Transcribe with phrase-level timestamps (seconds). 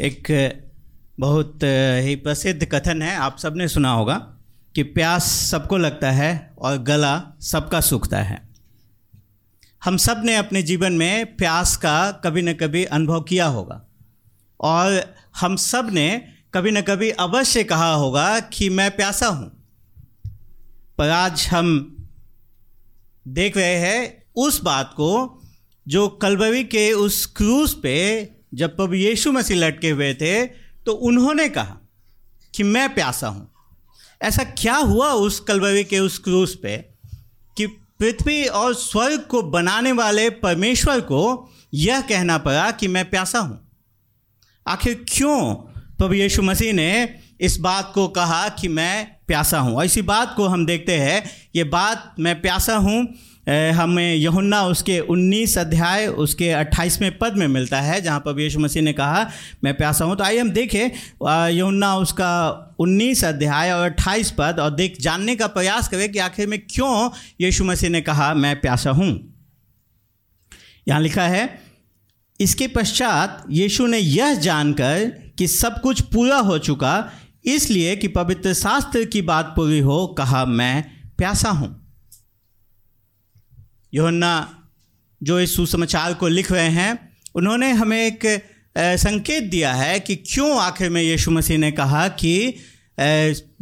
[0.00, 0.28] एक
[1.20, 1.60] बहुत
[2.02, 4.14] ही प्रसिद्ध कथन है, आप सबने सुना होगा
[4.74, 8.48] कि प्यास सबको लगता है और गला सबका सूखता है।
[9.84, 13.80] हम सबने अपने जीवन में प्यास का कभी न कभी अनुभव किया होगा
[14.60, 16.08] और हम सबने
[16.54, 19.50] कभी न कभी अवश्य कहा होगा कि मैं प्यासा हूँ।
[20.98, 21.96] पर आज हम
[23.28, 25.42] देख रहे हैं उस बात को
[25.88, 27.96] जो कलवरी के उस क्रूज पे
[28.54, 30.46] जब प्रभु यीशु मसीह लटके हुए थे
[30.86, 31.76] तो उन्होंने कहा
[32.54, 33.50] कि मैं प्यासा हूँ।
[34.22, 36.76] ऐसा क्या हुआ उस कलवरी के उस क्रूज पे
[37.56, 43.38] कि पृथ्वी और स्वर्ग को बनाने वाले परमेश्वर को यह कहना पड़ा कि मैं प्यासा
[43.38, 43.70] हूँ?
[44.66, 45.54] आखिर क्यों
[45.98, 49.84] प्रभु यीशु मसीह ने इस बात को कहा कि मैं प्यासा हूँ?
[49.84, 53.06] ऐसी बात को हम देखते हैं, ये बात मैं प्यासा हूँ
[53.46, 58.82] हमें यहुन्ना उसके 19 अध्याय, उसके 28वें पद में मिलता है, जहाँ पर यीशु मसीह
[58.82, 59.30] ने कहा,
[59.64, 60.90] मैं प्यासा हूँ। तो आइए हम देखें
[61.50, 66.46] यहुन्ना उसका 19 अध्याय और 28 पद, और देख, जानने का प्रयास करें कि आखिर
[66.46, 67.10] में क्यों
[67.40, 69.10] यीशु मसीह ने कहा, मैं प्यासा हूँ।
[70.88, 71.48] यहाँ लिखा है,
[72.40, 75.04] इसके पश्चात यीशु ने यह जानकर
[75.38, 77.10] कि सब कुछ पूरा हो चुका,
[77.46, 80.84] इसलिए कि पवित्र शास्त्र की बात पूरी हो, कहा, मैं
[81.18, 81.79] प्यासा हूँ।
[83.94, 84.56] योहन्ना
[85.22, 88.44] जो इस सुसमाचार को लिख रहे हैं, उन्होंने हमें एक
[88.78, 92.54] संकेत दिया है कि क्यों आखिर में यीशु मसीह ने कहा कि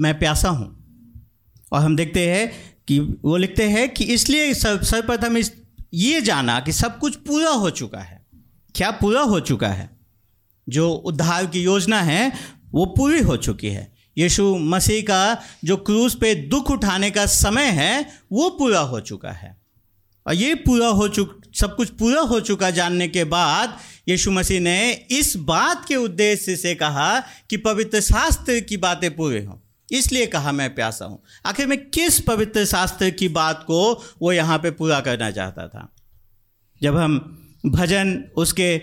[0.01, 0.79] मैं प्यासा हूँ।
[1.73, 2.53] और हम देखते हैं
[2.89, 5.53] कि, वो लिखते हैं कि इसलिए सर्वप्रथम इस,
[5.95, 8.27] ये जाना कि सब कुछ पूरा हो चुका है।
[8.75, 9.91] क्या पूरा हो चुका है?
[10.69, 12.33] जो उद्धार की योजना है,
[12.73, 17.65] वो पूरी हो चुकी है। यीशु मसीह का जो क्रूज पे दुख उठाने का समय
[17.65, 19.58] है, वो पूरा हो चुका है।
[20.29, 24.61] और ये पूरा हो चुक, सब कुछ पूरा हो चुका जानने के बाद यीशु मसीह
[24.61, 27.19] ने इस बात के उद्देश्य से कहा
[27.51, 29.57] कि पवित्र शास्त्र की बातें पूरे हों।
[29.89, 33.81] इसलिए कहा मैं प्यासा हूँ। आखिर में किस पवित्र शास्त्र की बात को
[34.23, 35.89] वो यहाँ पे पूरा करना चाहता था?
[36.81, 37.19] जब हम
[37.67, 38.77] भजन उसके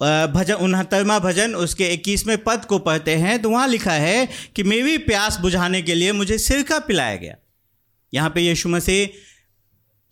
[0.00, 4.96] भजन, उनहत्तरवा भजन उसके इक्कीसवें पद को पढ़ते हैं तो वहाँ लिखा है कि मेरी
[4.98, 7.36] प्यास बुझाने के लिए मुझे सिरका पिलाया गया।
[8.12, 9.06] यहाँ पे यीशु मसीह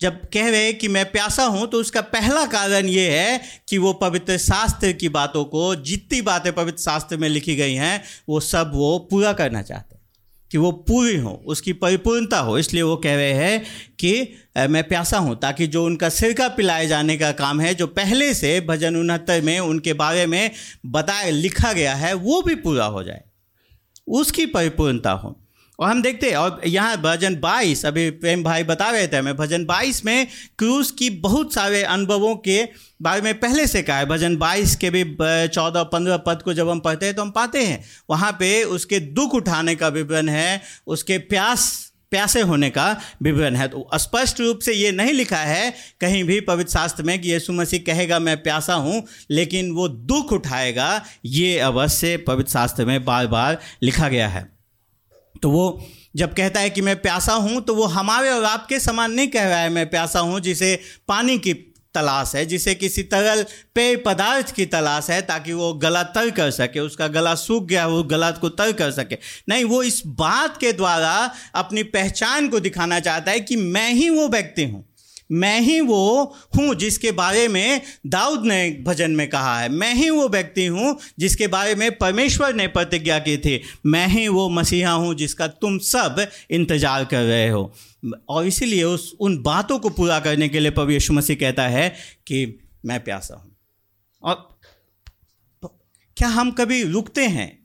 [0.01, 3.93] जब कह रहे कि मैं प्यासा हूँ तो उसका पहला कारण ये है कि वो
[3.93, 8.71] पवित्र शास्त्र की बातों को, जितनी बातें पवित्र शास्त्र में लिखी गई हैं, वो सब
[8.75, 10.03] वो पूरा करना चाहते हैं।
[10.51, 13.65] कि वो पूरी हो, उसकी परिपूर्णता हो। इसलिए वो कह रहे हैं
[13.99, 18.33] कि मैं प्यासा हूँ। ताकि जो उनका सिरका पिलाए जाने का काम है, जो पहले
[18.33, 20.51] से भजन उनहत्तर में, उनके बारे में
[20.85, 23.21] बताया लिखा गया है, वो भी पूरा हो जाए।
[24.07, 25.42] उसकी परिपूर्णता हो।
[25.79, 29.35] और हम देखते हैं, और यहाँ भजन 22 अभी प्रेम भाई बता रहे थे हमें,
[29.37, 30.27] भजन 22 में
[30.59, 32.63] क्रूस की बहुत सारे अनुभवों के
[33.01, 35.03] बारे में पहले से कहा है। भजन 22 के भी
[35.47, 38.99] चौदह, पंद्रह पद को जब हम पढ़ते हैं तो हम पाते हैं, वहाँ पे उसके
[38.99, 42.85] दुख उठाने का विवरण है, उसके प्यास, प्यासे होने का
[43.23, 47.19] विवरण है। तो स्पष्ट रूप से ये नहीं लिखा है, कहीं भी पवित्र शास्त्र में
[47.21, 52.85] कि यीशु मसीह कहेगा, मैं प्यासा हूँ लेकिन वो दुख उठाएगा, ये अवश्य पवित्र शास्त्र
[52.85, 54.51] में बार बार लिखा गया है।
[55.41, 55.85] तो वो
[56.15, 59.47] जब कहता है कि मैं प्यासा हूँ तो वो हमारे और आपके समान नहीं कह
[59.47, 61.53] रहा है, मैं प्यासा हूँ, जिसे पानी की
[61.95, 63.45] तलाश है, जिसे किसी तरल
[63.75, 67.87] पेय पदार्थ की तलाश है, ताकि वो गला तर कर सके, उसका गला सूख गया,
[67.87, 69.17] वो गला को तर कर सके।
[69.49, 74.09] नहीं, वो इस बात के द्वारा अपनी पहचान को दिखाना चाहता है कि मैं ही
[74.09, 74.92] वो व्यक्ति हूँ।
[75.31, 80.09] मैं ही वो हूँ जिसके बारे में दाऊद ने भजन में कहा है। मैं ही
[80.09, 84.91] वो व्यक्ति हूँ जिसके बारे में परमेश्वर ने प्रतिज्ञा की थी। मैं ही वो मसीहा
[84.91, 87.73] हूँ जिसका तुम सब इंतज़ार कर रहे हो।
[88.29, 91.89] और इसीलिए उस, उन बातों को पूरा करने के लिए प्रभु यीशु मसीह कहता है
[92.27, 93.55] कि मैं प्यासा हूँ।
[94.23, 94.59] और
[96.17, 97.62] क्या हम कभी रुकते हैं?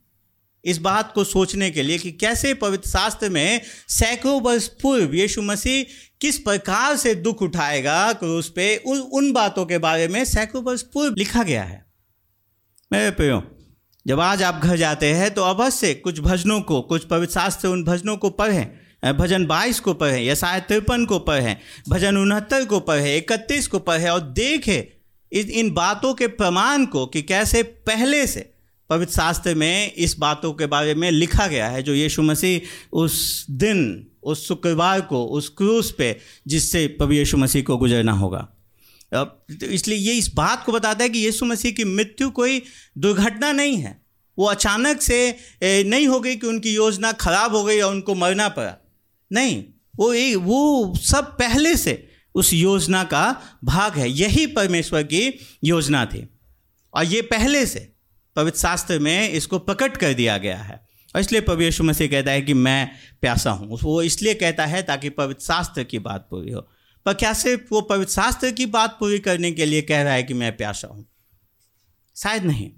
[0.68, 5.42] इस बात को सोचने के लिए कि कैसे पवित्र शास्त्र में सैकड़ों वर्ष पूर्व यीशु
[5.42, 5.84] मसीह
[6.20, 10.82] किस प्रकार से दुख उठाएगा क्रूस पे उन उन बातों के बारे में सैकड़ों वर्ष
[10.84, 11.84] पूर्व लिखा गया है।
[12.90, 13.42] मेरे प्रियो,
[14.06, 17.84] जब आज आप घर जाते हैं तो अवश्य कुछ भजनों को, कुछ पवित्र शास्त्र उन
[17.84, 21.56] भजनों को पढ़ें भजन बाईस को पढ़ें या शायद तिरपन को पढ़ें,
[21.88, 24.82] भजन उनहत्तर को पढ़ें, इकतीस को पढ़ें और देखें
[25.32, 28.40] इन बातों के प्रमाण को कि कैसे पहले से
[28.88, 32.60] पवित्र शास्त्र में इस बातों के बारे में लिखा गया है, जो यीशु मसीह
[32.92, 38.48] उस दिन, उस शुक्रवार को, उस क्रूस पे, जिससे प्रभु यीशु मसीह को गुजरना होगा।
[39.14, 42.62] तो इसलिए ये इस बात को बताता है कि यीशु मसीह की मृत्यु कोई
[42.98, 44.02] दुर्घटना नहीं है।
[44.38, 48.48] वो अचानक से नहीं हो गई कि उनकी योजना खराब हो गई और उनको मरना
[48.48, 48.76] पड़ा।
[49.32, 49.64] नहीं,
[49.96, 53.24] वो एक वो सब पहले से उस योजना का
[53.64, 56.28] भाग है। यही परमेश्वर की योजना थी।
[56.94, 57.92] और ये पहले से
[58.38, 62.30] पवित्र शास्त्र में इसको प्रकट कर दिया गया है। और इसलिए पवित्र यीशु मसीह कहता
[62.30, 62.90] है कि मैं
[63.20, 66.60] प्यासा हूँ। वो इसलिए कहता है ताकि पवित्र शास्त्र की बात पूरी हो।
[67.06, 70.22] पर क्या सिर्फ़ वो पवित्र शास्त्र की बात पूरी करने के लिए कह रहा है
[70.22, 71.06] कि मैं प्यासा हूँ?
[72.16, 72.70] शायद नहीं।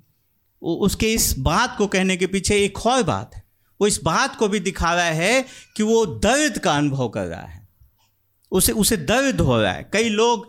[0.62, 3.42] वो उसके इस बात को कहने के पीछे एक और बात है।
[3.80, 5.44] वो इस बात को भी दिखा रहा है
[5.76, 7.68] कि वो दर्द का अनुभव कर रहा है।
[8.52, 10.48] उसे उसे दर्द हो रहा है। कई लोग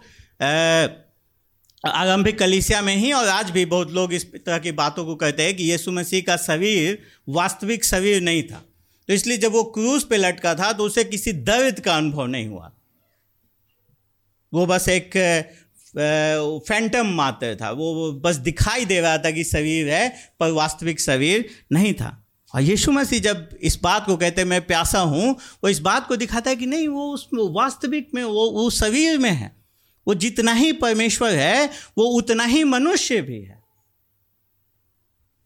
[1.83, 5.43] आरंभिक कलिसिया में ही और आज भी बहुत लोग इस तरह की बातों को कहते
[5.43, 6.97] हैं कि यीशु मसीह का शरीर
[7.29, 8.63] वास्तविक शरीर नहीं था।
[9.09, 12.47] तो इसलिए जब वो क्रूज पे लटका था तो उसे किसी दर्द का अनुभव नहीं
[12.47, 12.71] हुआ।
[14.53, 15.17] वो बस एक
[16.67, 21.49] फैंटम मात्र था। वो बस दिखाई दे रहा था कि शरीर है, पर वास्तविक शरीर
[21.71, 22.17] नहीं था।
[22.53, 25.31] और यीशु मसीह जब इस बात को कहते मैं प्यासा हूँ,
[25.63, 29.17] वो इस बात को दिखाता है कि नहीं, वो उस वास्तविक में, वो वो शरीर
[29.17, 29.51] में है।
[30.11, 31.65] वो जितना ही परमेश्वर है,
[31.97, 33.59] वो उतना ही मनुष्य भी है।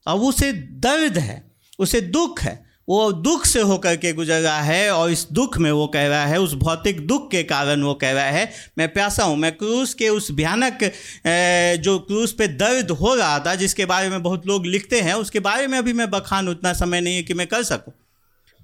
[0.07, 0.51] और उसे
[0.81, 1.44] दर्द है,
[1.79, 5.71] उसे दुख है। वो दुख से होकर के गुजर रहा है और इस दुख में
[5.71, 9.23] वो कह रहा है, उस भौतिक दुख के कारण वो कह रहा है, मैं प्यासा
[9.23, 10.83] हूँ। मैं क्रूस के उस भयानक
[11.83, 15.39] जो क्रूस पे दर्द हो रहा था, जिसके बारे में बहुत लोग लिखते हैं, उसके
[15.41, 17.94] बारे में अभी मैं बखान उतना समय नहीं है कि मैं कर सकूँ।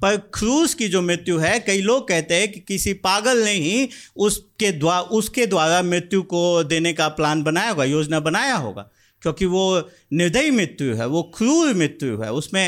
[0.02, 3.90] पर क्रूस की जो मृत्यु है, कई लोग कहते हैं कि किसी पागल ने ही
[4.16, 8.90] उसके द्वारा उसके द्वारा मृत्यु को देने का प्लान बनाया होगा, योजना बनाया होगा।
[9.22, 12.68] क्योंकि वो निर्दयी मृत्यु है, वो क्रूर मृत्यु है। उसमें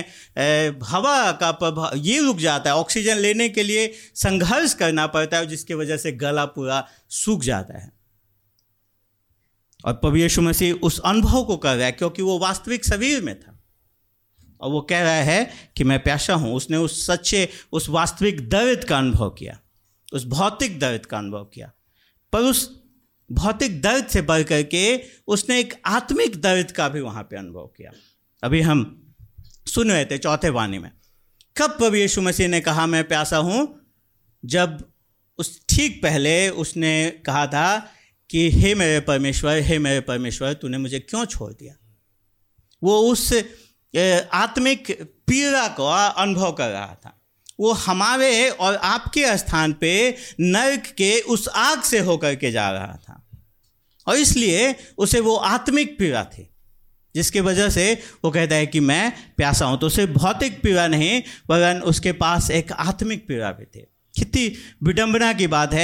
[0.83, 5.47] हवा का प्रभाव, ये रुक जाता है। ऑक्सीजन लेने के लिए संघर्ष करना पड़ता है,
[5.47, 7.91] जिसकी वजह से गला पूरा सूख जाता है।
[9.85, 13.39] और पवी यीशु मसीह उस अनुभव को कर रहा है, क्योंकि वो वास्तविक शरीर में
[13.39, 13.62] था।
[14.62, 18.84] और वो कह रहा है कि मैं प्यासा हूँ। उसने उस सच्चे, उस वास्तविक दर्द
[18.84, 19.60] का अनुभव किया।
[20.14, 21.72] उस भौतिक दर्द का अनुभव किया।
[22.34, 22.84] पर उस
[23.32, 27.92] भौतिक दर्द से बढ़ करके उसने एक आत्मिक दर्द का भी वहाँ पे अनुभव किया।
[28.44, 29.00] अभी हम
[29.68, 30.92] सुन रहे थे चौथे वाणी में।
[31.58, 33.82] कब प्रभु यीशु मसीह ने कहा, मैं प्यासा हूँ?
[34.46, 34.92] जब
[35.38, 37.92] उस ठीक पहले उसने कहा था
[38.30, 41.76] कि, हे मेरे परमेश्वर, हे मेरे परमेश्वर, तूने मुझे क्यों छोड़ दिया?
[42.84, 43.44] वो उस
[44.34, 44.92] आत्मिक
[45.28, 47.19] पीड़ा को अनुभव कर रहा था।
[47.60, 49.94] वो हमारे और आपके स्थान पे
[50.40, 53.19] नर्क के उस आग से होकर के जा रहा था।
[54.07, 56.50] और इसलिए उसे वो आत्मिक पीड़ा थी,
[57.16, 57.94] जिसके वजह से
[58.24, 62.51] वो कहता है कि मैं प्यासा हूँ तो उसे भौतिक पीड़ा नहीं, वरन उसके पास
[62.51, 64.48] एक आत्मिक पीड़ा भी थी। कितनी
[64.84, 65.81] विडंबना की बात है।